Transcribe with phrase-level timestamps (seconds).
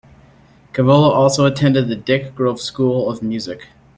[0.73, 3.67] Cavallo also attended the Dick Grove School of Music.